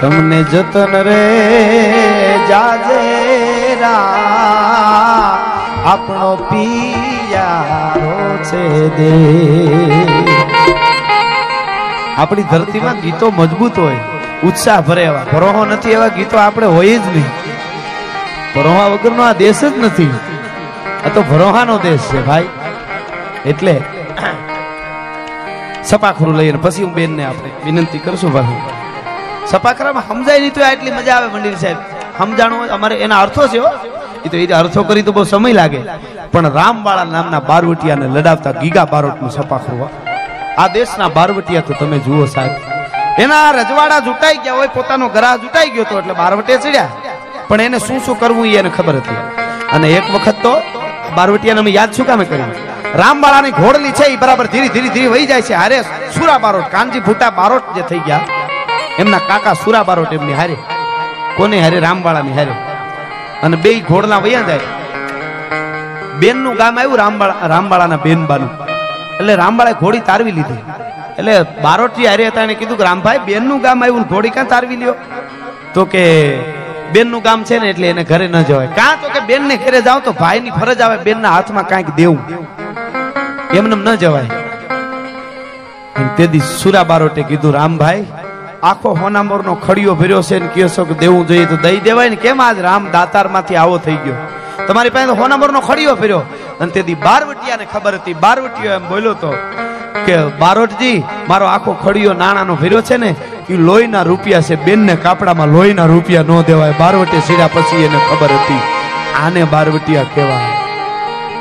તમને 0.00 0.42
જતન 0.42 0.92
રે 1.02 1.24
જાજે 2.48 3.00
આપણો 5.84 6.36
પિયારો 6.50 8.38
છે 8.44 8.88
દે. 8.96 9.12
આપણી 12.16 12.42
ધરતીમાં 12.42 13.00
ગીતો 13.00 13.30
મજબૂત 13.30 13.78
હોય, 13.78 13.96
ઉત્સાહ 14.44 14.80
ભરે 14.80 15.04
એવા. 15.04 15.24
ભરોહો 15.32 15.64
નથી 15.64 15.90
એવા 15.90 16.08
ગીતો 16.08 16.36
આપણે 16.38 16.66
હોય 16.66 16.98
જ 16.98 17.06
નહીં. 17.06 17.28
ભરોહા 18.54 18.86
વગરનો 18.86 19.22
આ 19.22 19.32
દેશ 19.32 19.60
જ 19.60 19.78
નથી. 19.78 20.10
આ 21.06 21.08
તો 21.14 21.22
ભરોહાનો 21.22 21.78
દેશ 21.78 22.00
છે 22.00 22.22
ભાઈ. 22.26 22.48
એટલે 23.46 23.74
સપાખરું 25.90 26.36
લઈને 26.38 26.58
પછી 26.64 26.84
હું 26.84 26.94
બેનને 26.94 27.22
આપણે 27.24 27.50
વિનંતી 27.64 28.00
કરશું 28.04 28.32
ભાઈ 28.36 28.60
સપાખરામાં 29.52 30.04
સમજાય 30.08 30.40
નહીં 30.40 30.54
તો 30.56 30.60
એટલી 30.72 30.94
મજા 30.98 31.16
આવે 31.16 31.28
મંદિર 31.34 31.56
સાહેબ. 31.62 31.78
સમજાણું 32.18 32.68
અમારે 32.76 32.96
એના 33.04 33.20
અર્થો 33.24 33.48
છે 33.52 33.58
એ 34.24 34.28
તો 34.28 34.36
એ 34.36 34.46
અર્થો 34.62 34.84
કરી 34.88 35.02
તો 35.02 35.12
બહુ 35.16 35.24
સમય 35.32 35.52
લાગે. 35.60 35.80
પણ 36.32 36.52
રામવાળા 36.58 37.08
નામના 37.14 37.40
બારવટિયાને 37.50 38.06
લડાવતા 38.16 38.52
ગીગા 38.62 38.86
બારોટનું 38.92 39.32
સપાખરું 39.36 39.88
આ 40.62 40.68
દેશના 40.76 41.10
બારવટિયા 41.16 41.66
તો 41.68 41.74
તમે 41.80 41.98
જુઓ 42.06 42.26
સાહેબ. 42.34 42.52
એના 43.22 43.52
રજવાડા 43.58 44.00
જુટાઈ 44.08 44.38
ગયા 44.44 44.56
હોય, 44.58 44.68
પોતાનો 44.76 45.08
ગરા 45.16 45.36
જુટાઈ 45.44 45.70
ગયો 45.74 45.84
તો 45.90 45.98
એટલે 46.00 46.14
બારવટે 46.22 46.58
ચડ્યા. 46.58 46.90
પણ 47.48 47.60
એને 47.60 47.78
શું 47.86 48.00
શું 48.04 48.16
કરવું 48.20 48.46
એને 48.60 48.70
ખબર 48.76 48.96
હતી. 49.00 49.20
અને 49.74 49.86
એક 49.96 50.06
વખત 50.14 50.36
તો 50.42 50.52
બારવટિયાને 51.14 51.60
અમે 51.60 51.70
યાદ 51.70 51.92
શું 51.92 52.06
કામે 52.06 52.24
કર્યું? 52.24 52.54
રામબાળાની 52.98 53.50
ઘોડલી 53.50 53.90
છે 53.90 54.04
એ 54.04 54.16
બરાબર 54.16 54.46
ધીરે 54.46 54.68
ધીરે 54.68 54.88
ધીરે 54.88 55.06
વહી 55.06 55.26
જાય 55.26 55.42
છે. 55.42 55.54
હારે 55.54 55.82
સુરા 55.82 56.38
બારોટ, 56.38 56.64
કાનજી 56.72 57.00
ભૂટા 57.00 57.30
બારોટ 57.30 57.74
જે 57.74 57.82
થઈ 57.82 57.98
ગયા. 57.98 58.20
એમના 58.98 59.18
કાકા 59.18 59.52
સુરા 59.52 59.82
બારોટ 59.82 60.12
એમની 60.12 60.34
હારે. 60.34 60.56
કોને 61.36 61.60
હારે? 61.60 61.80
રામબાળાની 61.80 62.32
હારે. 62.32 62.50
અને 63.42 63.56
બે 63.56 63.80
ઘોડલા 63.80 64.18
વયા 64.18 64.42
જાય. 64.42 64.60
બેનનું 66.18 66.54
ગામ 66.54 66.78
આવ્યું 66.78 66.98
રામવાળા, 66.98 67.34
રામવાળાના 67.42 67.96
બેનબાનું. 67.96 68.50
એટલે 69.20 69.34
રામબાળાએ 69.34 69.74
ઘોડી 69.74 70.00
તારવી 70.00 70.32
લીધી. 70.32 70.58
એટલે 71.18 71.42
બારોટજી 71.42 72.06
હારે 72.06 72.26
હતા 72.26 72.42
એને 72.42 72.54
કીધું 72.54 72.78
કે, 72.78 72.84
રામભાઈ, 72.84 73.18
બેનનું 73.18 73.60
ગામ 73.60 73.82
આવ્યું 73.82 74.02
ઘોડી 74.02 74.30
ક્યાં 74.30 74.46
તારવી 74.46 74.76
લ્યો? 74.76 74.94
તો 75.74 75.84
કે 75.84 76.34
બેનનું 76.94 77.22
કામ 77.26 77.44
છે 77.48 77.58
ને 77.58 77.68
એટલે 77.72 77.86
એને 77.92 78.02
ઘરે 78.10 78.26
ન 78.28 78.36
જવાય. 78.42 78.70
કાં 78.78 78.94
તો 79.02 79.08
કે 79.14 79.20
બેનને 79.30 79.54
ઘરે 79.64 79.80
જાવ 79.88 79.98
તો 80.06 80.12
ભાઈની 80.22 80.56
ફરજ 80.60 80.80
આવે 80.80 80.96
બેનના 81.06 81.34
હાથમાં 81.36 81.68
કાંઈક 81.72 81.90
દેવું. 82.00 82.20
એમને 83.58 83.76
ન 83.76 83.88
જવાય. 84.02 84.30
તેથી 86.16 86.42
સુરા 86.62 86.84
બારોટે 86.90 87.22
કીધું, 87.30 87.52
રામભાઈ, 87.58 88.04
આખો 88.62 88.90
હોનામોરનો 89.00 89.54
ખડિયો 89.64 89.94
ભર્યો 90.00 90.22
છે 90.28 90.38
ને 90.42 90.48
કહો 90.54 90.68
છો 90.74 90.82
કે 90.88 90.94
દેવું 91.02 91.22
જોઈએ 91.28 91.46
તો 91.46 91.56
દઈ 91.64 91.80
દેવાય 91.88 92.12
ને 92.14 92.18
કેમ 92.24 92.40
આજ 92.40 92.58
રામ 92.68 92.82
દાતારમાંથી 92.96 93.60
આવો 93.62 93.78
થઈ 93.86 93.98
ગયો? 94.04 94.18
તમારી 94.68 94.94
પાસે 94.94 95.12
હોનામોરનો 95.22 95.60
ખડિયો 95.68 95.96
ફેર્યો 96.02 96.22
અને 96.60 96.70
તેથી 96.76 96.94
બારવટિયાને 97.06 97.66
ખબર 97.72 97.94
હતી, 97.94 98.14
બારવટીયો 98.24 98.74
એમ 98.78 98.84
બોલ્યો 98.88 99.14
તો 99.22 99.30
કે, 100.06 100.16
બારોટજી, 100.42 100.98
મારો 101.30 101.46
આખો 101.46 101.72
ખડિયો 101.84 102.14
નાણાનો 102.22 102.54
ફેર્યો 102.62 102.82
છે 102.88 102.96
ને 102.96 103.10
એ 103.50 103.56
લોહીના 103.56 104.02
રૂપિયા 104.02 104.40
છે. 104.40 104.54
બેનને 104.64 104.94
કાપડામાં 104.96 105.48
લોહીના 105.48 105.84
રૂપિયા 105.84 106.22
ન 106.22 106.42
દેવાય. 106.42 106.74
બારવટી 106.80 107.20
સીડા 107.20 107.46
પછી 107.46 107.84
એને 107.84 107.98
ખબર 108.10 108.32
હતી. 108.36 108.62
આને 109.22 109.44
બારવટિયા 109.44 110.02
કહેવાય. 110.02 110.50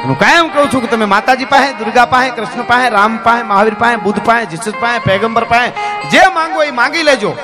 હું 0.03 0.19
કાયમ 0.19 0.47
કહું 0.47 0.73
છું 0.73 0.81
કે 0.81 0.87
તમે 0.87 1.05
માતાજી 1.05 1.45
પાસે, 1.45 1.73
દુર્ગા 1.73 2.05
પાસે, 2.05 2.29
કૃષ્ણ 2.29 2.61
પાસે, 2.61 2.89
રામ 2.89 3.17
પાસે, 3.17 3.43
મહાવીર 3.43 3.73
પાસે, 3.73 3.95
બુદ્ધ 3.95 4.21
પાસે, 4.25 4.45
જીસસ 4.45 4.73
પાસે 4.79 4.99
પેગમ્બર 4.99 5.43
પાસે, 5.43 5.69
જે 6.09 6.21
માંગો 6.33 6.63
એ 6.63 6.71
માંગી 6.71 7.03
લેજો. 7.03 7.35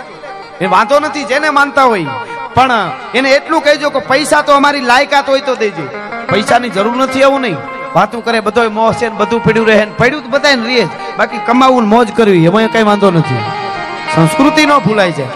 એ 0.62 0.66
વાંધો 0.66 1.00
નથી, 1.00 1.24
જેને 1.24 1.50
માનતા 1.50 1.84
હોય. 1.84 2.06
પણ 2.54 2.72
એને 3.16 3.30
એટલું 3.30 3.62
કહેજો 3.62 3.90
કે 3.90 4.00
પૈસા 4.00 4.42
તો 4.42 4.54
અમારી 4.54 4.82
લાયકાત 4.82 5.30
હોય 5.30 5.42
તો 5.42 5.56
દેજો. 5.56 5.86
પૈસાની 6.32 6.70
જરૂર 6.70 6.96
નથી 6.96 7.22
એવું 7.22 7.42
નહીં. 7.42 7.58
વાતું 7.96 8.26
કરે 8.26 8.40
બધો 8.40 8.70
મોહ 8.70 8.94
છે 8.94 9.10
બધું 9.10 9.44
પડ્યું 9.44 9.68
રહે 9.68 9.88
પડ્યું 9.98 10.24
તો 10.24 10.30
બધાને 10.30 10.68
રહે 10.68 10.88
બાકી 11.18 11.38
કમાવું 11.38 11.88
મોજ 11.88 12.08
કરવી, 12.12 12.46
એમાં 12.46 12.68
કઈ 12.68 12.84
વાંધો 12.84 13.12
નથી. 13.12 13.38
સંસ્કૃતિ 14.16 14.64
ન 14.66 14.72
ભૂલાય 14.86 15.12
જાય 15.12 15.34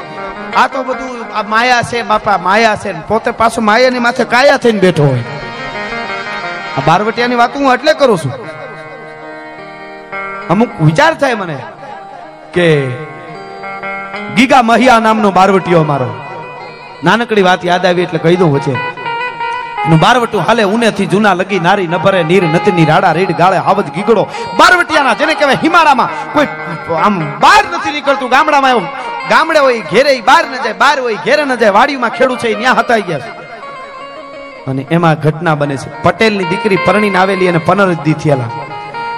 આ 0.59 0.67
તો 0.73 0.83
બધું, 0.83 1.17
આ 1.37 1.43
માયા 1.53 1.87
છે, 1.89 2.03
બાપા, 2.11 2.37
માયા 2.47 2.77
છે 2.83 2.93
પોતે 3.09 3.31
પાછું 3.39 3.65
માયાની 3.69 4.03
માથે 4.05 4.23
કાયા 4.33 4.61
થઈને 4.63 4.79
બેઠો 4.85 5.07
હોય. 5.09 5.23
આ 6.77 6.81
બારવટિયાની 6.87 7.39
વાત 7.41 7.57
હું 7.57 7.73
એટલે 7.73 7.93
કરું 7.99 8.17
છું. 8.17 8.33
અમુક 10.49 10.71
વિચાર 10.87 11.13
થાય 11.21 11.35
મને 11.41 11.57
કે 12.55 12.67
ગીગા 14.37 14.63
મહિયા 14.69 14.99
નામનો 15.07 15.31
બારવટીયો 15.39 15.83
મારો. 15.91 16.09
નાનકડી 17.03 17.45
વાત 17.49 17.67
યાદ 17.71 17.85
આવી 17.89 18.07
એટલે 18.07 18.19
કહી 18.25 18.39
દઉં 18.43 18.55
વચ્ચે. 18.55 18.75
બારવટું 20.05 20.41
હાલે 20.47 20.63
ઉનેથી 20.75 21.11
જૂના 21.13 21.35
લગી 21.41 21.59
નારી 21.67 21.87
નભરે 21.93 22.23
નીર 22.31 22.43
નતની 22.53 22.85
રાડા 22.91 23.13
રીડ 23.19 23.31
ગાળે 23.41 23.57
હાવજ 23.67 23.87
ગીગડો. 23.97 24.23
બારવટિયાના 24.59 25.19
જેને 25.21 25.33
કહેવાય 25.39 25.63
હિમાળામાં 25.65 26.09
કોઈ 26.33 26.49
આમ 26.95 27.19
બહાર 27.39 27.63
નથી 27.73 27.91
નીકળતું, 27.91 28.29
ગામડામાં 28.29 28.71
એવું. 28.71 28.87
ગામડે 29.29 29.59
હોય, 29.59 29.79
ઘેરે 29.79 30.21
બહાર 30.21 30.45
ન 30.45 30.63
જાય 30.63 30.73
બહાર 30.73 30.99
હોય, 30.99 31.15
ઘેરે 31.15 31.45
ન 31.45 31.55
જાય, 31.55 31.69
વાડીમાં 31.69 32.09
ખેડૂત 32.09 32.39
છે 32.39 32.53
ત્યાં 32.53 32.75
હતાઈ 32.75 33.01
ગયા 33.01 33.17
અને 34.67 34.87
એમાં 34.91 35.15
ઘટના 35.15 35.55
બને 35.55 35.77
છે. 35.77 36.01
પટેલની 36.03 36.43
દીકરી 36.43 36.77
પરણીને 36.85 37.17
આવેલી 37.17 37.47
અને 37.47 37.57
પનરદી 37.57 38.13
થયેલા. 38.13 38.43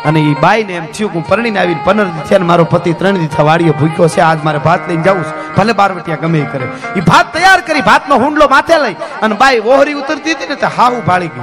અને 0.06 0.20
એ 0.20 0.36
બાઈને 0.42 0.74
એમ 0.74 0.86
થયું 0.86 1.12
હું 1.14 1.28
પરણીને 1.28 1.60
આવીને 1.60 1.80
પનરદી 1.84 2.28
થયા 2.30 2.40
મારો 2.40 2.64
પતિ 2.64 2.94
ત્રણ 2.94 3.18
દીથા 3.18 3.44
વાડીએ 3.44 3.72
ભૂખ્યો 3.72 4.08
છે, 4.08 4.22
આજ 4.22 4.44
મારે 4.44 4.58
ભાત 4.58 4.88
લઈને 4.88 5.04
જવું 5.04 5.24
છે. 5.24 5.56
ભલે 5.56 5.74
બારવટિયા 5.74 6.18
ગમે 6.22 6.42
કરે. 6.42 6.68
એ 6.96 7.02
ભાત 7.02 7.34
તૈયાર 7.34 7.62
કરી, 7.62 7.82
ભાતનો 7.82 8.16
હુંડલો 8.16 8.48
માથે 8.50 8.78
લઈ. 8.78 8.94
અને 9.22 9.36
બાઈ 9.36 9.60
ઓહરી 9.60 9.94
ઉતરતી 9.94 10.32
હતી 10.32 10.48
ને 10.48 10.56
તો 10.56 10.68
હાહુ 10.78 11.02
ભાળી 11.02 11.28
ગઈ. 11.28 11.42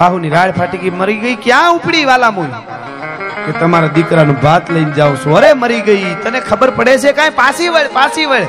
હાહુની 0.00 0.28
રાડ 0.28 0.50
ફાટી 0.50 0.78
ગઈ, 0.78 0.90
મરી 0.90 1.16
ગઈ, 1.16 1.34
ક્યાં 1.34 1.72
ઉપડી 1.72 2.04
વાલા 2.04 2.30
મુઈ? 2.30 2.48
કે 3.48 3.58
તમારા 3.60 3.86
દીકરાનું 3.86 4.40
ભાત 4.40 4.70
લઈને 4.70 4.92
જાઉં 4.92 5.16
છું. 5.16 5.36
અરે, 5.36 5.52
મરી 5.52 5.80
ગઈ. 5.80 6.14
તને 6.14 6.40
ખબર 6.40 6.70
પડે 6.70 6.98
છે 6.98 7.12
કાંઈ? 7.12 7.30
પાસી 7.30 7.68
વળ 7.68 7.86
પાસી 7.92 8.26
વળ. 8.26 8.42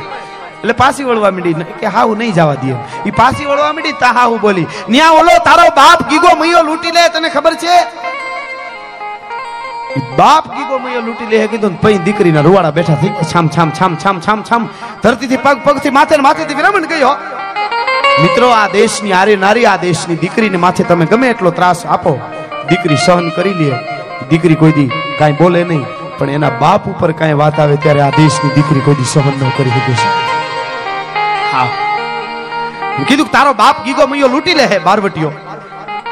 એટલે 0.60 0.74
પાસી 0.74 1.04
વળવા 1.04 1.32
માંડી. 1.32 1.54
કે 1.54 1.88
હાહુ 1.88 2.16
નહીં 2.16 2.34
જવા 2.34 2.54
દે 2.54 2.72
એ 3.06 3.12
પાસી 3.12 3.46
વળવા 3.46 3.74
માંડી 3.74 3.92
તા 3.92 4.12
હાહુ 4.12 4.38
બોલી. 4.38 4.66
ન્યા 4.90 5.10
ઓલો 5.10 5.38
તારો 5.46 5.70
બાપ 5.70 6.10
ગીગો 6.10 6.36
મૈયો 6.40 6.62
લૂંટી 6.62 6.92
લે, 6.92 7.10
તને 7.10 7.30
ખબર 7.30 7.54
છે? 7.54 7.76
બાપ 10.18 10.48
ગીગો 10.58 10.78
મૈયો 10.78 11.02
લૂંટી 11.02 11.26
લે 11.26 11.48
કીધું 11.48 11.78
ને 11.84 11.98
દીકરીના 11.98 12.42
રૂવાડા 12.42 12.72
બેઠા 12.72 12.96
થઈ 12.96 13.08
છામ 13.08 13.48
છામ 13.48 13.72
છામ 13.72 13.96
છામ 13.96 14.20
છામ 14.20 14.44
છામ. 14.44 14.70
ધરતીથી 15.04 15.38
પગ, 15.38 15.58
પગથી 15.64 15.90
માથે 15.90 16.18
માથેથી 16.18 16.54
વિરમણ 16.54 16.86
ગયો 16.86 17.10
મિત્રો, 18.22 18.50
આ 18.50 18.68
દેશની 18.68 19.14
આરે 19.14 19.36
નારી, 19.36 19.66
આ 19.66 19.76
દેશની 19.76 20.16
દીકરીને 20.16 20.58
માથે 20.58 20.84
તમે 20.84 21.06
ગમે 21.06 21.28
એટલો 21.28 21.52
ત્રાસ 21.52 21.86
આપો. 21.86 22.20
દીકરી 22.70 22.98
સહન 22.98 23.30
કરી 23.30 23.54
લે. 23.54 23.99
દીકરી 24.30 24.56
કોઈ 24.56 24.72
દી 24.72 24.92
કાંઈ 25.20 25.32
બોલે 25.32 25.64
નહીં 25.64 25.86
પણ 26.18 26.30
એના 26.30 26.50
બાપ 26.50 26.88
ઉપર 26.88 27.12
કાંઈ 27.12 27.34
વાત 27.34 27.60
આવે 27.60 27.76
ત્યારે 27.76 28.02
આ 28.02 28.10
દેશની 28.10 28.50
દીકરી 28.50 28.80
કોઈ 28.80 28.96
દી 28.96 29.04
સહન 29.04 29.34
ન 29.46 29.52
કરી 29.58 29.70
શકે 29.70 29.94
છે. 29.94 30.08
હા. 31.52 31.68
મેં 32.98 33.06
કીધું 33.06 33.32
તારો 33.32 33.54
બાપ 33.54 33.86
ગીગો 33.86 34.08
મૈયો 34.08 34.28
લૂંટી 34.28 34.54
લે 34.54 34.66
હે 34.66 34.80
બારવટીઓ. 34.80 35.30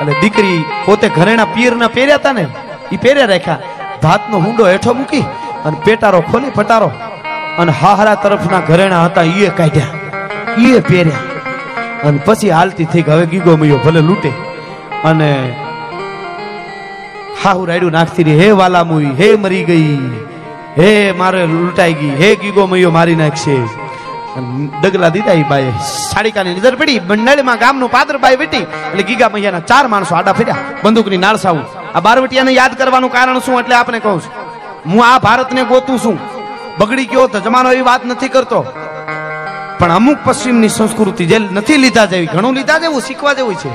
અને 0.01 0.13
દીકરી 0.21 0.65
પોતે 0.85 1.09
ઘરેણા 1.09 1.45
પિયરના 1.45 1.87
પહેર્યા 1.87 2.15
હતા 2.15 2.31
ને 2.31 2.47
એ 2.91 2.97
પહેર્યા 2.97 3.25
રાખ્યા. 3.25 3.57
ભાતનો 4.03 4.37
હુંડો 4.37 4.67
હેઠો 4.67 4.93
મૂકી 4.93 5.21
અને 5.65 5.77
પેટારો 5.85 6.21
ખોલી 6.21 6.49
પટારો 6.55 6.91
અને 7.59 7.71
હાહરા 7.71 8.15
તરફના 8.15 8.59
ઘરેણા 8.59 9.05
હતા 9.05 9.21
ઈએ 9.21 9.49
કાઢ્યા. 9.49 9.85
ઈએ 10.57 10.79
પહેર્યા. 10.79 11.17
અને 12.07 12.19
પછી 12.25 12.49
હાલતી 12.49 12.85
થઈ 12.85 13.01
કે 13.01 13.11
હવે 13.11 13.25
ગીગો 13.25 13.55
મૈયો 13.55 13.77
ભલે 13.77 14.01
લૂંટે. 14.01 14.29
અને 15.03 15.59
હાહુ 17.41 17.65
રાયડું 17.69 17.93
નાખતી 17.97 18.25
રહી 18.27 18.39
હે 18.43 18.47
વાલા 18.59 18.85
મુઈ 18.91 19.11
હે 19.19 19.27
મરી 19.41 19.65
ગઈ, 19.69 19.97
હે 20.77 20.87
મારે 21.19 21.41
લૂંટાઈ 21.51 21.97
ગઈ, 21.99 22.13
હે 22.21 22.29
ગીગો 22.43 22.63
મૈયો 22.71 22.91
મારી 22.97 23.17
નાખશે. 23.23 23.57
ડગલા 24.81 25.11
દીધા 25.15 25.35
એ 25.41 25.43
બાએ. 25.51 25.69
સાડિકાની 25.89 26.55
નજર 26.57 26.75
પડી 26.81 26.99
મંડળમાં 27.09 27.59
ગામનું 27.63 27.93
પાદર 27.95 28.17
બાઈ 28.23 28.39
વેટી, 28.43 28.65
એટલે 28.87 29.03
ગીગા 29.09 29.29
મૈયાના 29.35 29.67
ચાર 29.71 29.85
માણસો 29.93 30.17
આડા 30.17 30.35
ફેર્યા. 30.39 30.65
બંદૂકની 30.83 31.21
નાળસાવું 31.25 31.65
આ 31.95 32.01
બારવટિયાને 32.07 32.53
યાદ 32.59 32.73
કરવાનું 32.79 33.13
કારણ 33.15 33.41
શું 33.47 33.59
એટલે 33.61 33.75
આપણે 33.79 33.99
કહું 34.05 34.21
છું. 34.23 34.33
હું 34.91 35.03
આ 35.09 35.19
ભારતને 35.25 35.63
ગોતું 35.71 35.99
છું. 36.05 36.17
બગડી 36.79 37.07
ગયો 37.11 37.27
તો 37.33 37.39
જમાનો 37.45 37.73
એવી 37.75 37.87
વાત 37.91 38.03
નથી 38.11 38.33
કરતો. 38.35 38.59
પણ 39.79 39.91
અમુક 39.99 40.19
પશ્ચિમની 40.25 40.73
સંસ્કૃતિ 40.77 41.29
જે 41.31 41.37
નથી 41.57 41.79
લીધા 41.83 42.07
જેવી, 42.11 42.29
ઘણું 42.33 42.55
લીધા 42.59 42.79
જેવું, 42.83 43.01
શીખવા 43.07 43.35
જેવું 43.39 43.57
છે. 43.61 43.71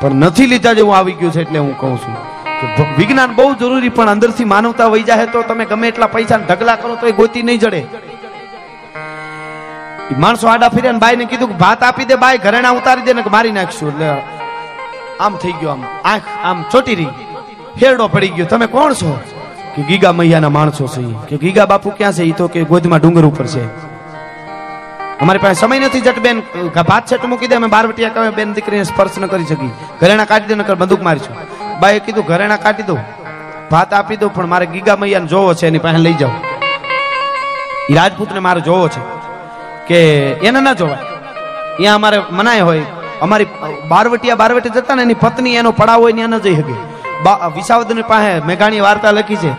પણ 0.00 0.24
નથી 0.28 0.48
લીધા 0.52 0.74
જેવું 0.78 0.96
આવી 0.96 1.16
ગયું 1.20 1.32
છે 1.36 1.42
એટલે 1.46 1.58
હું 1.64 1.74
કહું 1.82 1.98
છું. 2.04 2.16
વિજ્ઞાન 2.98 3.34
બહુ 3.38 3.46
જરૂરી, 3.60 3.92
પણ 3.96 4.08
અંદરથી 4.14 4.48
માનવતા 4.54 4.88
વહી 4.92 5.06
જાય 5.10 5.26
તો 5.34 5.42
તમે 5.42 5.64
ગમે 5.70 5.86
એટલા 5.92 6.10
પૈસા 6.14 6.40
ઢગલા 6.48 6.76
કરો 6.82 6.94
તો 7.00 7.06
એ 7.06 7.12
ગોતી 7.12 7.42
નહીં 7.42 7.60
જડે. 7.64 7.80
માણસો 10.22 10.48
આડા 10.48 10.68
ફેર્યા 10.74 11.02
બાઈ 11.04 11.16
ને 11.20 11.26
કીધું 11.32 11.56
ભાત 11.62 11.82
આપી 11.82 12.04
દે 12.10 12.16
બાઈ, 12.24 12.38
ઘરેણા 12.46 12.74
ઉતારી 12.78 13.06
દે 13.06 13.12
ને 13.12 13.22
મારી 13.36 13.54
નાખશું. 13.58 13.88
એટલે 13.92 14.08
આમ 15.20 15.36
થઈ 15.42 15.54
ગયો 15.60 15.70
આમ. 15.74 15.82
આંખ 16.12 16.28
આમ 16.50 16.58
ચોટી 16.72 16.94
રહી. 17.00 17.12
હેરડો 17.82 18.06
પડી 18.14 18.32
ગયો. 18.36 18.46
તમે 18.52 18.66
કોણ 18.76 18.92
છો? 19.00 19.16
કે 19.74 19.82
ગીગા 19.88 20.12
મૈયાના 20.18 20.54
માણસો 20.58 20.86
છે 20.94 21.02
કે 21.28 21.36
ગીગા 21.44 21.66
બાપુ 21.72 21.90
ક્યાં 21.98 22.12
છે 22.12 22.24
એ 22.30 22.32
તો 22.38 22.48
કે 22.48 22.60
ગોદમાં 22.72 23.00
ડુંગર 23.00 23.24
ઉપર 23.30 23.46
છે. 23.54 23.64
અમારી 25.22 25.42
પાસે 25.44 25.60
સમય 25.60 25.80
નથી 25.80 26.04
જટ 26.06 26.18
બેન 26.26 26.42
ભાત 26.90 27.04
છેટ 27.10 27.24
મૂકી 27.24 27.48
દે, 27.50 27.54
અમે 27.56 27.68
બારવટિયા 27.74 28.14
કહે, 28.14 28.30
બેન 28.38 28.52
દીકરીને 28.52 28.84
સ્પર્શ 28.84 29.18
ન 29.18 29.26
કરી 29.32 29.48
શકી. 29.50 29.72
ઘરેણા 30.00 30.24
કાઢી 30.30 30.50
દે 30.52 30.54
નકર 30.54 30.74
બંદૂક 30.82 31.02
મારીશું. 31.08 31.36
બાએ 31.80 31.98
કીધું, 32.04 32.26
ઘરેણા 32.30 32.62
કાઢી 32.64 32.88
દો. 32.90 32.96
ભાત 33.70 33.90
આપી 33.94 34.18
દો, 34.22 34.28
પણ 34.36 34.48
મારે 34.52 34.66
ગીગા 34.74 34.96
મૈયાને 35.02 35.28
જોવો 35.32 35.54
છે, 35.58 35.66
એની 35.68 35.82
પાસે 35.84 36.00
લઈ 36.06 36.16
જાઓ. 36.22 36.32
રાજપૂતને 37.96 38.40
મારે 38.46 38.60
જોવો 38.68 38.86
છે 38.94 39.00
કે 39.88 39.98
એને 40.46 40.60
ના 40.66 40.74
જોવાય. 40.80 41.02
ત્યાં 41.76 41.96
અમારે 41.98 42.18
મનાય 42.38 42.62
હોય, 42.68 42.84
અમારી 43.24 43.48
બારવટિયા 43.92 44.40
બારવટી 44.42 44.74
જતા 44.76 44.96
ને 44.98 45.02
એની 45.06 45.20
પત્ની 45.24 45.56
એનો 45.60 45.70
પડાવ 45.80 46.00
હોય 46.04 46.14
ત્યાં 46.18 46.32
ન 46.36 46.44
જઈ 46.46 46.56
શકે. 46.58 46.76
વિસાવદની 47.56 48.06
પાસે 48.10 48.30
મેઘાણી 48.48 48.84
વાર્તા 48.86 49.12
લખી 49.18 49.40
છે. 49.42 49.52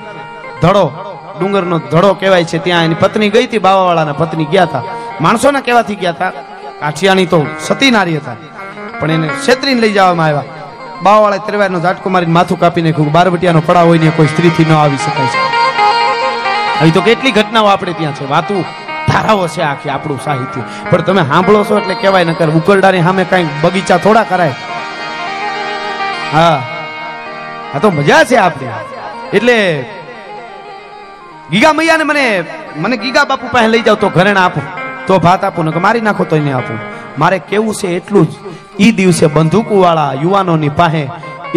ધડો, 0.62 0.85
ડુંગરનો 1.38 1.77
ધડો 1.91 2.09
કહેવાય 2.21 2.50
છે, 2.51 2.57
ત્યાં 2.65 2.85
એની 2.88 3.01
પત્ની 3.03 3.31
ગઈ 3.35 3.45
હતી, 3.47 3.63
બાવાવાળાના 3.67 4.19
પત્ની 4.21 4.50
ગયા 4.53 4.67
હતા. 4.69 4.83
માણસોના 5.23 5.65
કહેવાથી 5.67 6.00
ગયા 6.01 6.15
હતા. 6.17 6.31
કાઠિયાણી 6.81 7.29
તો 7.33 7.39
સતી 7.67 7.91
નારી 7.95 8.17
હતા, 8.19 8.38
પણ 9.00 9.12
એને 9.15 9.27
છેતરીને 9.45 9.81
લઈ 9.83 9.94
જવામાં 9.97 10.27
આવ્યા. 10.27 10.47
બાવાવાળા 11.03 11.38
ત્રિવારનો 11.38 11.80
ઝાટકો 11.80 12.09
મારીને 12.09 12.33
માથું 12.33 12.59
કાપી 12.59 12.81
નાખ્યું 12.81 13.12
બારવટિયાનો 13.12 13.62
પડાવ 13.65 13.88
હોય 13.88 13.97
ને 13.97 14.09
કોઈ 14.09 14.27
સ્ત્રીથી 14.27 14.65
ન 14.65 14.74
આવી 14.74 14.97
શકાય 14.97 15.25
છે. 15.25 15.56
હવે 16.80 16.89
તો 16.89 17.01
કેટલી 17.01 17.31
ઘટનાઓ 17.31 17.65
આપણે 17.65 17.94
ત્યાં 17.94 18.13
છે. 18.13 18.30
વાતું, 18.30 18.65
ધારાઓ 19.07 19.47
છે 19.47 19.62
આખી 19.62 19.89
આપણું 19.89 20.21
સાહિત્ય. 20.21 20.63
પણ 20.89 21.01
તમે 21.01 21.21
સાંભળો 21.21 21.63
છો 21.63 21.80
એટલે 21.80 21.94
કહેવાય, 21.94 22.24
નકર 22.24 22.50
ઉકરડાની 22.50 23.01
સામે 23.01 23.24
કાંઈ 23.24 23.47
બગીચા 23.62 23.97
થોડા 23.97 24.24
કરાય. 24.24 24.53
હા. 26.33 26.63
આ 27.75 27.80
તો 27.80 27.89
મજા 27.89 28.24
છે 28.24 28.36
આપણે. 28.36 28.68
એટલે 29.33 29.86
ગીગા 31.51 31.74
મૈયાને 31.74 32.03
મને 32.03 32.44
મને 32.75 32.98
ગીગા 32.98 33.24
બાપુ 33.24 33.48
પાસે 33.51 33.68
લઈ 33.68 33.81
જાવ 33.81 33.95
તો 33.95 34.09
ઘરેણા 34.09 34.45
આપો. 34.45 34.62
તો 35.07 35.19
ભાત 35.19 35.44
આપું 35.44 35.65
ને 35.65 35.80
મારી 35.80 36.01
નાખો 36.01 36.24
તો 36.24 36.36
એને 36.36 36.53
આપું. 36.53 36.94
મારે 37.17 37.39
કેવું 37.50 37.75
છે 37.79 37.88
એટલું 37.97 38.27
જ. 38.29 38.33
ઈ 38.85 38.91
દિવસે 39.00 39.25
બંદૂકવાળા 39.35 40.12
યુવાનોની 40.23 40.75
પાસે 40.79 41.03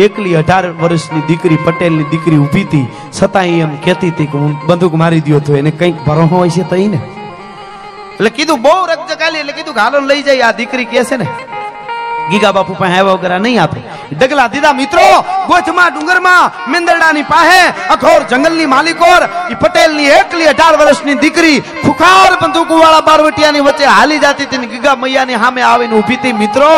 એકલી 0.04 0.36
અઢાર 0.40 0.64
વર્ષની 0.80 1.26
દીકરી, 1.28 1.58
પટેલની 1.66 2.10
દીકરી 2.10 2.40
ઊભી 2.42 2.66
હતી. 2.68 2.86
છતાં 3.16 3.46
એમ 3.62 3.72
કહેતી 3.84 4.10
હતી 4.14 4.26
કે 4.32 4.38
હું 4.42 4.52
બંદૂક 4.66 4.94
મારી 5.02 5.24
દો 5.26 5.40
તો 5.46 5.56
એને 5.60 5.70
કંઈક 5.70 5.96
ભરો 6.06 6.26
હોય 6.32 6.50
છે 6.56 6.64
તઈ 6.72 6.88
ને. 6.92 7.00
એટલે 8.16 8.30
કીધું 8.36 8.62
બહુ 8.66 8.74
રક્ત 8.90 9.08
જગાલી 9.12 9.40
એટલે 9.42 9.54
કીધું 9.58 9.80
હાલો 9.80 10.00
લઈ 10.10 10.22
જાય 10.28 10.44
આ 10.48 10.58
દીકરી 10.60 10.88
કે 10.92 11.04
છે 11.10 11.16
ને 11.22 11.26
ગીગા 12.30 12.52
બાપુ 12.58 12.72
પાસે 12.80 12.94
આવ્યા 12.98 13.16
વગર 13.16 13.40
નહીં 13.46 13.62
આપે. 13.62 13.80
ડગલા 14.12 14.48
દીધા 14.52 14.72
મિત્રો 14.72 15.06
ગોથમાં 15.48 15.92
ડુંગરમાં, 15.92 16.52
મેંદરડાની 16.72 17.26
પાસે 17.32 17.60
અખોર 17.94 18.20
જંગલની 18.30 18.68
માલિકોર, 18.74 19.22
ઈ 19.52 19.58
પટેલની 19.62 20.10
એકલી 20.18 20.48
અઢાર 20.52 20.76
વર્ષની 20.80 21.20
દીકરી, 21.24 21.58
ખુખાર 21.84 22.32
બંદૂકવાળા 22.42 23.02
બારવટિયાની 23.08 23.66
વચ્ચે 23.68 23.86
હાલી 23.96 24.20
જાતી 24.24 24.46
હતી 24.48 24.70
ગીગા 24.72 24.96
મૈયાની 25.02 25.38
સામે 25.44 25.62
આવીને 25.70 25.94
ઊભી 25.98 26.18
હતી. 26.20 26.32
મિત્રો, 26.42 26.70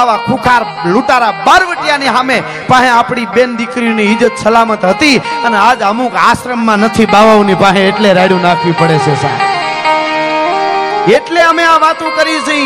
આવા 0.00 0.18
ખુખાર 0.28 0.62
લૂંટારા 0.92 1.34
બારવટિયાની 1.46 2.14
સામે 2.16 2.38
પાસે 2.70 2.88
આપણી 2.98 3.28
બેન 3.34 3.58
દીકરીની 3.58 4.10
ઇજ્જત 4.14 4.36
સલામત 4.42 4.82
હતી 4.92 5.22
અને 5.46 5.56
આજ 5.66 5.82
અમુક 5.92 6.14
આશ્રમમાં 6.28 6.80
નથી, 6.88 7.12
બાવાઓની 7.14 7.62
પાસે 7.64 7.88
એટલે 7.88 8.14
રાડ્યું 8.18 8.42
નાખવી 8.48 8.78
પડે 8.82 8.98
છે 9.04 9.16
સાહેબ. 9.22 9.42
એટલે 11.16 11.42
અમે 11.50 11.64
આ 11.72 11.78
વાતો 11.86 12.06
કરી 12.18 12.40
છે 12.50 12.58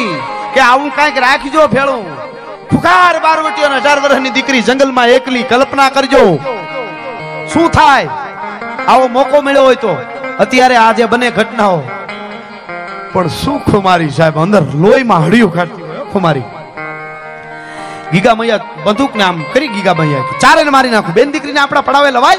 કે 0.55 0.61
આવું 0.70 0.93
કાંઈક 0.99 1.22
રાખજો 1.26 1.69
ભેળું. 1.76 2.30
ફુકાર 2.72 3.19
બારવટીઓ 3.20 3.69
અઢાર 3.69 4.00
વર્ષની 4.00 4.31
દીકરી 4.31 4.62
જંગલમાં 4.62 5.06
એકલી 5.06 5.43
કલ્પના 5.43 5.90
કરજો. 5.90 6.25
શું 7.52 7.70
થાય? 7.70 8.08
આવો 8.88 9.08
મોકો 9.08 9.40
મળ્યો 9.40 9.64
હોય 9.64 9.75
તો. 9.75 9.96
અત્યારે 10.38 10.76
આજે 10.76 11.05
બને 11.05 11.31
ઘટનાઓ. 11.31 11.82
પણ 13.12 13.28
શું 13.28 13.58
ખુમારી 13.58 14.11
સાહેબ, 14.11 14.38
અંદર 14.38 14.62
લોહીમાં 14.75 15.25
હળિયું 15.26 15.52
કાઢતી 15.52 15.82
ખુમારી 16.12 16.43
ગીગા 18.12 18.34
મૈયા 18.34 18.61
બંદૂક 18.84 19.17
ને 19.17 19.22
આમ 19.22 19.43
કરી 19.52 19.69
ગીગા 19.69 19.94
મૈયા 19.94 20.19
ચારે 20.40 20.64
ને 20.64 20.70
મારી 20.70 20.90
નાખું. 20.90 21.14
બેન 21.14 21.31
દીકરીને 21.31 21.61
આપણા 21.61 21.81
પડાવે 21.81 22.11
લવાય? 22.11 22.37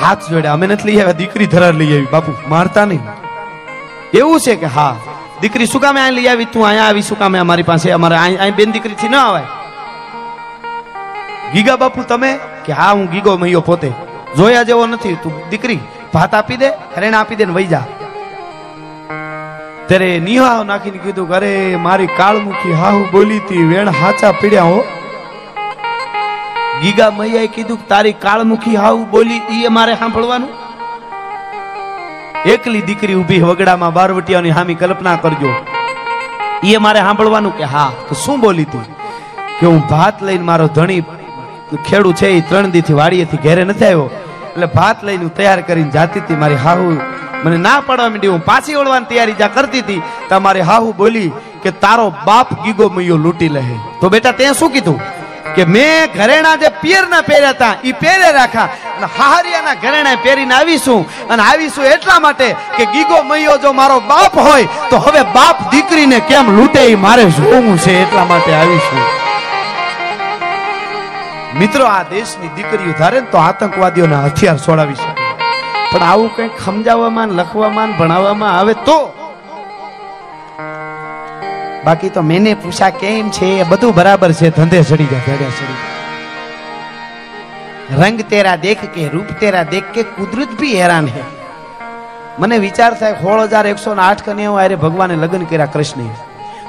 હાથ 0.00 0.30
જોડે. 0.30 0.48
અમે 0.48 0.66
નથી 0.66 0.88
લઈ 0.88 1.00
આવ્યા. 1.00 1.12
દીકરી 1.12 1.46
ધરાર 1.46 1.74
લઈ 1.74 1.92
આવી. 1.94 2.06
બાપુ, 2.12 2.32
મારતા 2.48 2.84
નહીં. 2.84 3.00
એવું 4.14 4.40
છે 4.40 4.56
કે 4.56 4.66
હા 4.66 4.96
દીકરી 5.44 5.66
શું 5.66 5.80
કામે 5.80 6.10
લઈ 6.10 6.26
આવી? 6.26 6.44
તું 6.44 6.66
અહીંયા 6.66 6.84
આવી, 6.84 7.02
શું 7.02 7.18
કામે 7.18 7.38
અમારી 7.38 7.62
પાસે? 7.62 7.90
અમારે 7.90 8.16
અહીં 8.16 8.54
બેન 8.54 8.72
દીકરી 8.72 8.94
થી 8.94 9.08
ન 9.08 9.14
આવે. 9.14 9.42
ગીગા 11.52 11.76
બાપુ, 11.76 12.02
તમે? 12.02 12.38
કે 12.64 12.72
હા, 12.72 12.92
હું 12.92 13.10
ગીગો 13.10 13.36
મૈયો 13.36 13.60
પોતે. 13.60 13.92
જોયા 14.36 14.62
જેવો 14.62 14.86
નથી. 14.86 15.14
તું 15.14 15.48
દીકરી, 15.48 15.78
ભાત 16.14 16.34
આપી 16.34 16.56
દે 16.56 16.68
હરેણ 16.68 17.14
આપી 17.14 17.34
દે 17.34 17.44
ને 17.44 17.52
વહી 17.52 17.66
જા. 17.66 17.84
ત્યારે 19.86 20.18
નિહાવ 20.18 20.64
નાખીને 20.64 20.98
કીધું 20.98 21.28
અરે, 21.28 21.76
મારી 21.76 22.06
કાળમુખી 22.06 22.72
હાહુ 22.72 23.04
બોલી 23.12 23.38
તી, 23.38 23.64
વેણ 23.64 23.88
હાચા 23.88 24.32
પીડ્યા 24.32 24.62
હો. 24.62 24.84
ગીગા 26.82 27.10
મૈયાએ 27.10 27.46
કીધું 27.46 27.88
તારી 27.88 28.12
કાળમુખી 28.12 28.76
હાહુ 28.76 29.04
બોલી 29.04 29.64
એ 29.64 29.68
મારે 29.68 29.94
સાંભળવાનું? 29.94 30.63
એકલી 32.52 32.82
દીકરી 32.88 33.14
ઊભી 33.18 33.42
વગડામાં 33.42 33.94
બારવટિયાની 33.98 34.54
હામી 34.56 34.74
કલ્પના 34.80 35.14
કરજો. 35.22 35.52
એ 36.72 36.80
મારે 36.86 37.00
સાંભળવાનું 37.06 37.54
કે 37.60 37.70
હા, 37.74 37.90
તો 38.08 38.18
શું 38.22 38.42
બોલી 38.42 38.66
તું? 38.72 38.84
કે 39.60 39.64
હું 39.66 39.80
ભાત 39.92 40.20
લઈને 40.28 40.44
મારો 40.50 40.66
ધણી 40.78 41.04
ખેડૂ 41.88 42.12
છે 42.20 42.30
એ 42.38 42.42
ત્રણ 42.50 42.74
દીથી 42.74 42.98
વાડીએથી 43.00 43.42
ઘેરે 43.46 43.64
નથી 43.64 43.88
આવ્યો. 43.88 44.04
એટલે 44.50 44.68
ભાત 44.76 45.08
લઈને 45.08 45.32
તૈયાર 45.38 45.64
કરીને 45.70 45.90
જાતી 45.96 46.24
હતી, 46.24 46.40
મારી 46.44 46.60
હાહુ 46.66 46.92
મને 47.44 47.56
ના 47.66 47.80
પાડવા 47.88 48.10
માંડી, 48.12 48.34
હું 48.34 48.46
પાછી 48.50 48.78
વળવાની 48.78 49.10
તૈયારી 49.10 49.40
જ્યાં 49.40 49.56
કરતી 49.56 49.84
હતી, 49.86 50.00
ત્યાં 50.28 50.46
મારી 50.48 50.68
હાહુ 50.70 50.94
બોલી 51.02 51.28
કે 51.64 51.76
તારો 51.84 52.06
બાપ 52.28 52.56
ગીગો 52.64 52.92
મૈયો 52.96 53.20
લૂંટી 53.26 53.52
લે 53.56 53.66
તો 54.00 54.14
બેટા 54.16 54.38
તે 54.40 54.54
શું 54.60 54.74
કીધું? 54.76 55.00
કે 55.56 55.64
મેં 55.74 56.12
ઘરેણા 56.14 56.56
જે 56.62 56.68
પિયરના 56.82 57.22
પહેર્યા 57.30 57.56
હતા 57.56 57.74
એ 57.88 57.92
પહેરે 58.02 58.28
રાખા. 58.38 58.68
અને 59.04 59.12
હાહરિયાના 59.18 59.74
ઘરેણે 59.74 60.16
પહેરીને 60.16 60.54
આવીશું. 60.54 61.28
અને 61.28 61.42
આવીશું 61.42 61.84
એટલા 61.84 62.20
માટે 62.20 62.56
કે 62.76 62.84
ગીગો 62.84 63.22
મૈયો 63.22 63.56
જો 63.56 63.72
મારો 63.72 64.00
બાપ 64.00 64.36
હોય, 64.36 64.68
તો 64.90 64.96
હવે 64.96 65.22
બાપ 65.22 65.70
દીકરીને 65.70 66.20
કેમ 66.20 66.56
લૂંટે 66.56 66.80
એ 66.80 66.94
મારે 66.94 67.24
જોવું 67.30 67.78
છે, 67.78 68.02
એટલા 68.02 68.24
માટે 68.24 68.54
આવીશું. 68.54 69.02
મિત્રો, 71.58 71.84
આ 71.86 72.02
દેશની 72.02 72.48
દીકરીઓ 72.48 72.92
ધારે 72.98 73.20
તો 73.20 73.38
આતંકવાદીઓના 73.38 74.22
હથિયાર 74.24 74.58
છોડાવી 74.58 74.94
શકે. 74.94 75.22
પણ 75.92 76.02
આવું 76.02 76.36
કંઈક 76.36 76.50
સમજાવવામાં 76.64 77.28
લખવામાં 77.28 77.98
ભણાવવામાં 77.98 78.58
આવે 78.58 78.74
તો? 78.74 78.98
બાકી 81.84 82.08
તો 82.08 82.22
મેને 82.22 82.54
પૂછા 82.54 82.90
કેમ 82.90 83.30
છે, 83.30 83.46
એ 83.60 83.62
બધું 83.62 83.94
બરાબર 83.94 84.32
છે, 84.32 84.50
ધંધે 84.50 84.82
ચડી 84.82 85.06
જાય 85.06 85.20
ધંધે 85.20 85.44
ચડી 85.44 85.66
જાય 85.66 85.93
રંગ 87.92 88.20
તેરા 88.20 88.56
દેખ 88.56 88.84
કે 88.84 89.08
રૂપ 89.08 89.26
તેરા 89.40 89.62
દેખ 89.62 89.84
કે 89.84 90.02
કુદરત 90.02 90.48
ભી 90.60 90.80
હેરાન 90.80 91.06
હે. 91.06 91.22
મને 92.38 92.58
વિચાર 92.58 92.94
થાય, 92.94 93.12
સોળ 93.12 93.40
હજાર 93.40 93.66
એકસો 93.66 93.94
ને 93.94 94.02
આઠ 94.02 94.22
કન્યાઓ 94.22 94.54
આરે 94.54 94.76
ભગવાને 94.76 95.16
લગ્ન 95.16 95.44
કર્યા 95.44 95.66
કૃષ્ણ. 95.66 96.00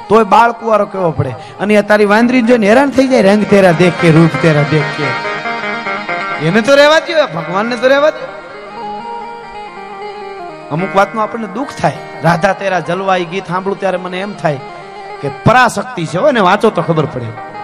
તોય 0.09 0.23
બાળ 0.23 0.51
કુવારો 0.51 0.85
કેવો 0.85 1.11
પડે? 1.11 1.29
અને 1.29 1.81
તારી 1.81 2.05
વાંદરી 2.05 2.41
જોઈને 2.41 2.67
હેરાન 2.67 2.89
થઈ 2.89 3.07
જાય, 3.07 3.21
રંગ 3.21 3.45
તેરા 3.45 3.71
દેખ 3.71 3.93
કે 4.01 4.11
રૂપ 4.11 4.41
તેરા 4.41 4.61
દેખ 4.61 4.81
કે. 4.81 5.25
એને 6.47 6.61
તો 6.61 6.75
રહેવા 6.75 6.99
દો 6.99 7.41
ભગવાનને 7.41 7.75
તો 7.75 7.87
રહેવા 7.87 8.09
દો 8.09 8.27
અમુક 10.71 10.95
વાતનું 10.95 11.23
આપણને 11.23 11.47
દુઃખ 11.47 11.69
થાય. 11.81 11.97
રાધા 12.23 12.53
તેરા 12.53 12.79
જલવાઈ 12.79 13.25
ગીત 13.25 13.47
સાંભળું 13.47 13.79
ત્યારે 13.79 13.97
મને 13.97 14.19
એમ 14.19 14.33
થાય 14.33 14.59
કે 15.21 15.29
પરાશક્તિ 15.29 16.05
છે 16.05 16.17
હોય 16.17 16.31
ને 16.31 16.39
વાંચો 16.39 16.69
તો 16.69 16.81
ખબર 16.81 17.05
પડે. 17.05 17.54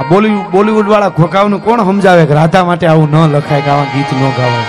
આ 0.00 0.04
બોલીવુડ 0.52 0.88
વાળા 0.92 1.14
ખોકાવનું 1.18 1.60
કોણ 1.62 1.80
સમજાવે 1.86 2.24
કે 2.30 2.34
રાધા 2.38 2.64
માટે 2.66 2.84
આવું 2.90 3.14
ન 3.14 3.32
લખાય 3.36 3.62
કે 3.66 3.70
આવા 3.70 3.88
ગીત 3.94 4.10
ન 4.16 4.20
ગાવાય? 4.36 4.66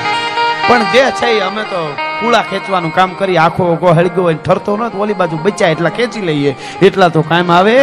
પણ 0.67 0.85
જે 0.93 1.03
છે 1.19 1.29
અમે 1.47 1.63
તો 1.73 1.81
કુળા 2.19 2.45
ખેંચવાનું 2.49 2.93
કામ 2.95 3.13
કરી 3.19 3.37
આખો 3.43 3.67
ઓગો 3.73 3.93
હળગ્યો 3.97 4.25
હોય 4.27 4.39
ઠરતો 4.47 4.77
ન 4.77 4.81
ઓલી 5.03 5.19
બાજુ 5.21 5.37
બચ્યા 5.45 5.75
એટલા 5.75 5.93
ખેંચી 5.97 6.25
લઈએ. 6.29 6.55
એટલા 6.87 7.09
તો 7.15 7.21
કામ 7.29 7.51
આવે. 7.57 7.77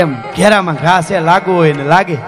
એમ 0.00 0.10
ઘેરામાં 0.36 0.78
ઘાસ 0.84 1.10
એ 1.10 1.24
લાગુ 1.30 1.52
હોય 1.60 1.72
ને 1.80 1.84
લાગે. 1.94 2.18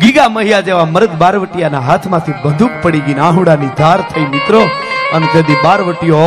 ગીગા 0.00 0.28
મહિયા 0.36 0.66
જેવા 0.68 0.92
મરદ 0.94 1.12
બારવટિયાના 1.24 1.88
હાથમાંથી 1.88 2.40
બંદૂક 2.44 2.72
પડી 2.82 3.04
ગઈ 3.08 3.18
આહુડાની 3.26 3.76
ધાર 3.80 4.00
થઈ, 4.12 4.26
મિત્રો. 4.34 4.62
અને 5.16 5.26
તેથી 5.34 5.58
બારવટીઓ 5.66 6.22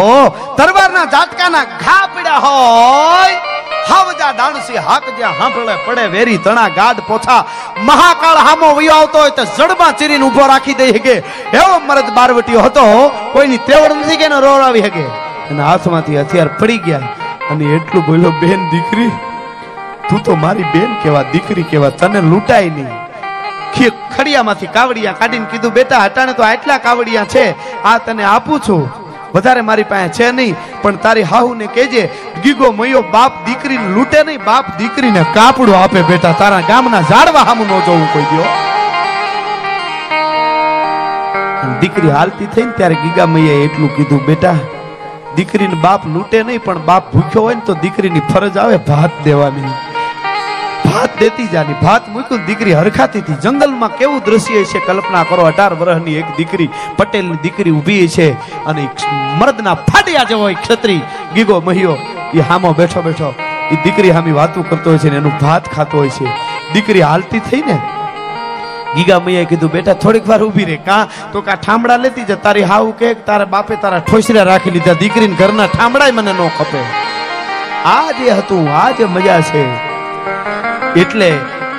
તરવારના 0.59 1.07
ઝાટકાના 1.15 1.65
ઘા 1.83 2.05
પડ્યા 2.13 2.43
હોય, 2.45 3.35
હાવજા 3.89 4.31
ડાણસી 4.37 4.83
હાક 4.87 5.05
જ્યાં 5.17 5.39
હાંભળે 5.39 5.75
પડે 5.85 6.05
વેરી 6.15 6.39
તણા 6.45 6.69
ગાઢ 6.79 7.01
પોછા 7.09 7.41
મહાકાળ 7.89 8.39
હામો 8.47 8.69
વયો 8.79 8.99
આવતો 8.99 9.17
હોય 9.23 9.35
તો 9.39 9.45
જડમાં 9.57 9.99
ચીરીને 9.99 10.25
ઊભો 10.27 10.47
રાખી 10.53 10.77
દઈ 10.81 10.93
શકે 10.97 11.15
એવો 11.59 11.75
મરદ 11.89 12.09
બારવટીઓ 12.19 12.63
હતો 12.67 12.85
કોઈની 13.35 13.61
તેવડ 13.69 13.99
નથી 13.99 14.19
કે 14.21 14.29
એને 14.29 14.39
આવી 14.45 14.85
હગે 14.87 15.05
એના 15.51 15.69
હાથમાંથી 15.71 16.19
હથિયાર 16.21 16.51
પડી 16.59 16.81
ગયા 16.87 17.13
અને 17.51 17.65
એટલું 17.77 18.03
બોલ્યો, 18.09 18.33
બેન 18.41 18.61
દીકરી, 18.73 19.11
તું 20.09 20.19
તો 20.27 20.35
મારી 20.43 20.69
બેન 20.75 20.91
કેવા, 21.03 21.25
દીકરી 21.33 21.69
કેવા, 21.71 21.95
તને 22.01 22.21
લૂંટાય 22.31 22.69
નહીં. 22.77 23.02
ખડિયામાંથી 24.15 24.65
કાવડિયા 24.65 25.11
કાઢીને 25.11 25.45
કીધું, 25.45 25.73
બેટા 25.73 26.03
હટાણે 26.03 26.33
તો 26.33 26.43
આટલા 26.43 26.77
કાવડિયા 26.77 27.25
છે. 27.25 27.45
આ 27.83 27.97
તને 27.97 28.23
આપું 28.23 28.59
છું. 28.59 28.83
વધારે 29.35 29.61
મારી 29.61 29.83
પાસે 29.83 30.09
છે 30.09 30.31
નહીં. 30.31 30.55
પણ 30.81 30.95
તારી 30.95 31.21
હાહુને 31.21 31.67
કેજે 31.67 32.09
ગીગો 32.43 32.71
મયો, 32.71 33.01
બાપ 33.01 33.33
દીકરીને 33.45 33.87
લૂંટે 33.95 34.23
નહીં. 34.23 34.43
બાપ 34.43 34.65
દીકરીને 34.77 35.25
કાપડું 35.33 35.77
આપે, 35.77 36.01
બેટા. 36.01 36.33
તારા 36.33 36.61
ગામના 36.61 37.01
ઝાડવા 37.01 37.43
હામું 37.43 37.67
ન 37.67 37.81
જોવું 37.87 38.13
કોઈ 38.13 38.27
દ્યો. 38.33 38.51
દીકરી 41.81 42.09
હાલતી 42.09 42.45
થઈ 42.45 42.65
ને 42.65 42.71
ત્યારે 42.71 42.95
ગીગા 42.95 43.27
મૈયાએ 43.27 43.63
એટલું 43.65 43.95
કીધું, 43.95 44.25
બેટા, 44.25 44.55
દીકરીને 45.35 45.75
બાપ 45.75 46.05
લૂંટે 46.05 46.43
નહીં, 46.43 46.63
પણ 46.63 46.77
બાપ 46.77 47.11
ભૂખ્યો 47.13 47.43
હોય 47.43 47.55
ને 47.55 47.61
તો 47.61 47.73
દીકરીની 47.73 48.19
ફરજ 48.19 48.57
આવે, 48.57 48.77
ભાત 48.77 49.11
દેવાની. 49.23 49.92
ભાત 51.03 51.19
દેતી 51.19 51.47
જાની 51.47 51.73
ભાત 51.73 52.09
મૂક્યું 52.09 52.45
દીકરી 52.45 52.73
હરખાતી 52.73 53.19
હતી. 53.19 53.33
જંગલમાં 53.33 53.97
કેવું 53.97 54.21
દ્રશ્ય 54.25 54.63
છે 54.63 54.79
કલ્પના 54.79 55.23
કરો, 55.23 55.43
અઢાર 55.43 55.73
વર્ષની 55.73 56.15
એક 56.15 56.25
દીકરી, 56.37 56.69
પટેલની 56.97 57.35
દીકરી 57.41 57.71
ઊભી 57.71 58.07
છે 58.07 58.31
અને 58.65 58.87
મર્દના 59.37 59.73
ફાટ્યા 59.73 60.23
જેવો 60.23 60.49
એક 60.49 60.57
ક્ષત્રિય 60.61 60.99
ગીગો, 61.33 61.59
મહિયો 61.59 61.97
એ 62.33 62.39
હામો 62.39 62.73
બેઠો 62.73 63.01
બેઠો. 63.01 63.33
એ 63.71 63.75
દીકરી 63.75 64.11
હામી 64.11 64.31
વાતું 64.31 64.69
કરતો 64.69 64.89
હોય 64.89 64.97
છે 64.97 65.09
ને 65.09 65.15
એનું 65.17 65.31
ભાત 65.41 65.73
ખાતો 65.75 65.97
હોય 65.97 66.09
છે. 66.09 66.25
દીકરી 66.73 67.01
હાલતી 67.01 67.39
થઈ 67.39 67.63
ને? 67.67 67.79
ગીગા 68.95 69.19
મૈયાએ 69.19 69.45
કીધું, 69.45 69.71
બેટા, 69.71 69.93
થોડીક 69.93 70.29
વાર 70.29 70.43
ઊભી 70.43 70.65
રહે 70.65 70.75
કા? 70.75 71.07
તો 71.31 71.41
કા 71.41 71.55
ઠામડા 71.55 71.97
લેતી 71.97 72.23
જા? 72.23 72.35
તારી 72.35 72.63
હાવ 72.63 72.91
કે 72.91 73.13
તારા 73.13 73.45
બાપે 73.45 73.75
તારા 73.75 73.99
ઠોસરા 73.99 74.43
રાખી 74.43 74.71
લીધા. 74.71 74.93
દીકરીને 74.93 75.35
ઘરના 75.35 75.67
ઠામડાય 75.67 76.11
મને 76.11 76.33
ન 76.33 76.49
ખપે. 76.59 76.83
આ 77.85 78.11
જે 78.11 78.31
હતું 78.31 78.75
આ 78.75 78.91
જે 78.91 79.05
મજા 79.05 79.41
છે. 79.41 79.93
એટલે 81.01 81.29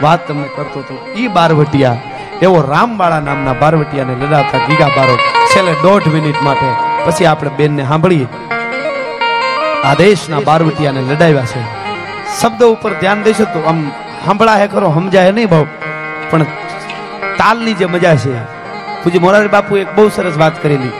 વાત 0.03 0.21
તમને 0.29 0.49
કરતો 0.57 0.79
હતો. 0.81 0.95
ઈ 1.21 1.29
બારવટિયા, 1.37 1.99
એવો 2.45 2.59
રામવાળા 2.73 3.23
નામના 3.29 3.55
બારવટિયાને 3.63 4.15
લડાતા 4.23 4.63
ગીગા 4.69 4.91
બારો 4.97 5.15
છેલ્લે 5.51 5.75
દોઢ 5.85 6.09
મિનિટ 6.15 6.41
માટે. 6.47 6.71
પછી 7.05 7.29
આપણે 7.33 7.51
બેનને 7.59 7.83
સાંભળીએ. 7.91 8.27
આ 9.89 9.95
દેશના 10.01 10.43
બારવટિયાને 10.49 11.03
લડાવ્યા 11.11 11.51
છે. 11.53 11.63
શબ્દ 12.39 12.61
ઉપર 12.75 12.93
ધ્યાન 13.03 13.23
દેશો 13.27 13.47
તો 13.55 13.63
આમ 13.71 13.79
સાંભળા 14.25 14.59
હે 14.63 14.67
ખરો, 14.73 14.89
સમજાય 14.97 15.33
નહીં 15.37 15.51
ભાવ 15.53 15.67
પણ 16.31 16.47
તાલની 17.41 17.75
જે 17.81 17.87
મજા 17.95 18.17
છે. 18.25 18.35
પૂજ્ય 19.03 19.21
મોરારી 19.25 19.53
બાપુ 19.57 19.83
એક 19.83 19.91
બહુ 19.97 20.09
સરસ 20.17 20.37
વાત 20.43 20.57
કરેલી. 20.63 20.95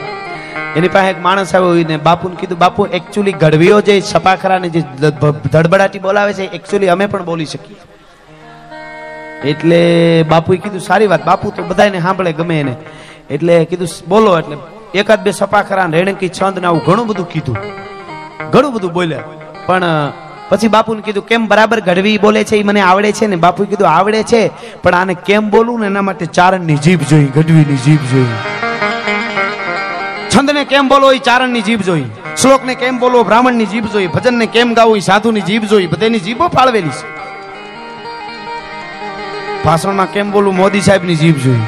એની 0.77 0.93
પાસે 0.93 1.09
એક 1.13 1.19
માણસ 1.25 1.51
આવ્યો 1.55 1.89
ને 1.91 1.97
બાપુને 2.07 2.35
કીધું, 2.39 2.59
બાપુ 2.63 2.87
એકચ્યુઅલી 2.99 3.35
ગઢવીઓ 3.43 3.81
જે 3.89 3.93
છપાખરાને 4.11 4.69
જે 4.75 4.81
ધડબડાટી 5.53 6.03
બોલાવે 6.07 6.33
છે 6.39 6.45
એકચ્યુઅલી 6.57 6.93
અમે 6.95 7.05
પણ 7.11 7.27
બોલી 7.31 7.49
શકીએ. 7.53 7.77
એટલે 9.45 10.23
બાપુએ 10.23 10.57
કીધું, 10.57 10.79
સારી 10.79 11.07
વાત, 11.07 11.25
બાપુ 11.25 11.51
તો 11.51 11.63
બધાને 11.63 11.99
સાંભળે 11.99 12.33
ગમે 12.33 12.59
એને. 12.59 12.75
એટલે 13.29 13.65
કીધું, 13.65 13.87
બોલો, 14.07 14.39
એટલે 14.39 14.57
એકાદ 14.97 15.23
બે 15.23 15.31
સપાખરા 15.31 15.85
રેણકી, 15.85 16.29
છંદ 16.29 16.59
ને 16.59 16.67
આવું 16.67 16.81
ઘણું 16.85 17.07
બધું 17.07 17.29
કીધું. 17.29 17.57
ઘણું 18.51 18.73
બધું 18.73 18.93
બોલ્યા. 18.93 19.19
પણ 19.65 19.83
પછી 20.49 20.67
બાપુને 20.67 21.01
કીધું, 21.01 21.27
કેમ 21.27 21.47
બરાબર 21.47 21.79
ગઢવી 21.79 22.17
બોલે 22.17 22.43
છે, 22.43 22.55
એ 22.55 22.63
મને 22.63 22.81
આવડે 22.81 23.11
છે 23.11 23.27
ને? 23.27 23.35
બાપુએ 23.35 23.65
કીધું, 23.65 23.89
આવડે 23.89 24.23
છે, 24.23 24.49
પણ 24.83 24.93
આને 24.93 25.13
કેમ 25.13 25.49
બોલવું 25.49 25.79
ને 25.79 25.85
એના 25.85 26.01
માટે 26.01 26.25
ચારણની 26.25 26.75
જીભ 26.75 27.01
જોઈ, 27.01 27.25
ગઢવીની 27.25 27.75
જીભ 27.75 27.99
જોઈ. 27.99 28.25
છંદને 30.29 30.65
કેમ 30.65 30.87
બોલો, 30.87 31.11
એ 31.11 31.17
ચારણની 31.17 31.61
જીભ 31.61 31.81
જોઈ. 31.81 32.05
શ્લોકને 32.41 32.75
કેમ 32.75 32.99
બોલો, 32.99 33.23
બ્રાહ્મણની 33.23 33.65
જીભ 33.65 33.85
જોઈ, 33.85 34.07
ભજનને 34.07 34.45
કેમ 34.45 34.73
ગાવું, 34.73 34.97
એ 34.97 34.99
સાધુની 34.99 35.41
જીભ 35.41 35.63
જોઈ, 35.63 35.87
બધાની 35.87 36.19
જીભો 36.19 36.47
ફાળવેલી 36.47 36.89
છે. 36.89 37.14
ભાષણમાં 39.65 40.11
કેમ 40.11 40.31
બોલું? 40.31 40.55
મોદી 40.55 40.81
સાહેબની 40.81 41.15
જીભ 41.15 41.35
જોઈ. 41.35 41.59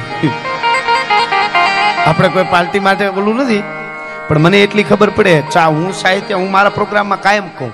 આપણે 2.08 2.28
કોઈ 2.28 2.46
પાર્ટી 2.50 2.80
માટે 2.80 3.10
બોલું 3.10 3.36
નથી. 3.36 3.64
પણ 4.28 4.40
મને 4.40 4.64
એટલી 4.64 4.84
ખબર 4.84 5.10
પડે, 5.10 5.44
ચા 5.52 5.66
હું 5.66 5.94
સાહિત્ય, 5.94 6.34
હું 6.34 6.52
મારા 6.52 6.70
પ્રોગ્રામમાં 6.70 7.22
કાયમ 7.22 7.48
કહું 7.48 7.72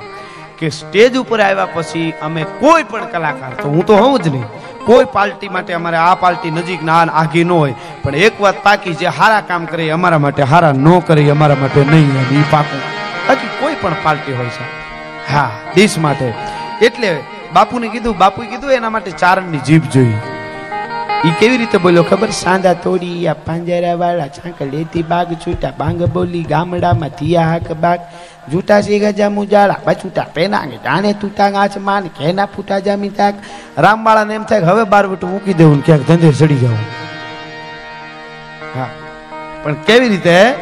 કે 0.58 0.70
સ્ટેજ 0.70 1.18
ઉપર 1.18 1.42
આવ્યા 1.42 1.66
પછી 1.66 2.14
અમે 2.22 2.44
કોઈ 2.44 2.84
પણ 2.84 3.06
કલાકાર, 3.06 3.50
તો 3.50 3.70
હું 3.70 3.86
તો 3.86 3.98
હોઉં 3.98 4.20
જ 4.20 4.28
નહીં. 4.28 4.44
કોઈ 4.86 5.06
પાર્ટી 5.14 5.50
માટે 5.50 5.74
અમારે 5.74 5.98
આ 5.98 6.16
પાર્ટી 6.16 6.52
નજીક 6.52 6.84
ના 6.84 7.00
આઘી 7.00 7.44
ન 7.44 7.52
હોય. 7.52 7.74
પણ 8.04 8.16
એક 8.16 8.42
વાત 8.42 8.64
પાકી, 8.64 8.94
જે 8.94 9.08
હારા 9.08 9.42
કામ 9.42 9.66
કરે 9.66 9.90
અમારા 9.90 10.20
માટે, 10.20 10.44
હારા 10.44 10.72
ન 10.72 11.00
કરે 11.00 11.30
અમારા 11.30 11.56
માટે 11.56 11.82
નહીં 11.82 12.40
એ 12.40 12.44
પાકું. 12.52 12.80
બાકી 13.28 13.48
કોઈ 13.60 13.76
પણ 13.82 13.96
પાર્ટી 14.04 14.34
હોય 14.34 14.46
છે. 14.46 14.66
હા, 15.34 15.52
દેશ 15.76 15.98
માટે. 15.98 16.34
એટલે 16.82 17.33
બાપુને 17.54 17.88
કીધું, 17.88 18.18
બાપુએ 18.18 18.46
કીધું, 18.46 18.72
એના 18.72 18.90
માટે 18.90 19.12
ચારણની 19.12 19.58
જીભ 19.58 19.84
જોઈ. 19.84 20.14
એ 21.26 21.32
કેવી 21.40 21.58
રીતે 21.58 21.78
બોલ્યો, 21.78 22.04
ખબર? 22.04 22.30
સાંધા 22.30 22.74
તોડી, 22.74 23.28
આ 23.28 23.34
પાંજરા 23.34 23.94
વાળા 23.94 24.28
છાંક 24.28 24.62
લેતી 24.62 25.04
બાગ, 25.04 25.34
છૂટા 25.34 25.74
બાંગ 25.78 26.04
બોલી, 26.04 26.44
ગામડામાં 26.44 27.10
થિયા 27.10 27.42
હાક 27.42 27.72
બાગ. 27.72 28.00
જૂટા 28.52 28.82
સી 28.82 29.00
ગજા 29.00 29.30
મુજાળા 29.30 29.76
બચૂટા 29.86 30.22
પેનાંગે 30.22 30.78
જાણે 30.78 31.14
તૂટા 31.14 31.50
ગાંચ 31.50 31.78
માન 31.78 32.04
કેના 32.04 32.46
ફૂટા 32.46 32.80
જામી 32.80 33.10
તાક 33.10 33.34
રામવાળાને 33.78 34.34
એમ 34.34 34.44
થાય 34.44 34.60
હવે 34.60 34.84
બાર 34.84 35.08
વટું 35.08 35.30
મૂકી 35.30 35.54
દેવું 35.54 35.86
ક્યાંક 35.86 36.02
ધંધે 36.02 36.32
ચડી 36.32 36.56
જવું. 36.56 36.78
હા. 38.76 38.90
પણ 39.64 39.74
કેવી 39.74 40.10
રીતે 40.10 40.56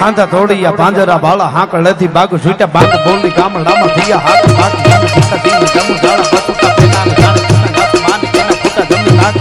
હાંધા 0.00 0.26
થોડી 0.26 0.64
આ 0.66 0.72
પાંજરા 0.74 1.18
બાળા 1.20 1.50
હાંકળ 1.52 1.86
લેતી 1.86 2.08
બાગ 2.10 2.32
છૂટા 2.38 2.68
બાગ 2.74 2.96
બોલી 3.04 3.32
ગામડામાં 3.36 3.92
થિયા 3.96 4.24
હાક 4.26 4.42
બાગ 4.58 4.74
જાણે 4.80 5.08
ફૂટા 5.14 5.38
દીને 5.44 5.68
જમુ 5.74 5.94
જાળા 6.02 6.28
બચૂટા 6.32 6.72
પેનાંગે 6.78 7.14
જાણે 7.20 7.42
તૂટા 7.44 7.70
ગાચ 7.76 7.94
માન 8.04 8.26
કેના 8.28 8.58
ફૂટા 8.58 8.86
જામી 8.90 9.14
તાક 9.20 9.36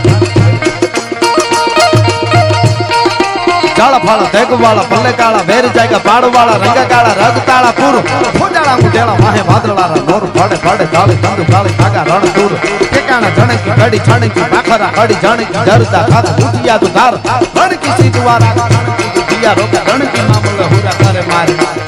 જાળા 3.78 4.02
ફાળા 4.02 4.32
દેગ 4.34 4.54
વાળા 4.58 4.88
ભલે 4.92 5.14
કાળા 5.14 5.46
વેર 5.48 5.70
જાયગા 5.70 6.04
પાડ 6.08 6.30
વાળા 6.36 6.60
રંગા 6.60 6.86
કાળા 6.94 7.30
રગ 7.30 7.46
તાળા 7.48 7.74
પૂર 7.74 7.96
ફોજાળા 8.38 8.78
મુટેળા 8.78 9.18
વાહે 9.20 9.42
વાદળારા 9.48 10.04
નોર 10.04 10.28
ફાડે 10.36 10.58
ફાડે 10.60 10.86
જાળી 10.94 11.20
ચંદ 11.24 11.50
જાળી 11.52 11.78
કાગા 11.80 12.06
રણ 12.12 12.36
દૂર 12.36 12.54
ઠેકાણા 12.62 13.34
જણકી 13.40 13.80
ગડી 13.80 14.02
છણકી 14.02 14.48
બાખરા 14.54 14.92
ગડી 14.94 15.20
જણકી 15.24 15.66
જરદા 15.70 16.06
ખાત 16.12 16.32
દુધિયા 16.38 16.80
તું 16.80 16.96
ધાર 16.96 17.20
રણકી 17.60 17.98
સીધવારા 18.00 19.05
દિયા 19.40 19.56
રોકા 19.62 19.84
રણકી 19.90 20.24
મામલે 20.30 20.64
હુરા 20.72 20.96
કરે 21.02 21.22
મારે. 21.32 21.85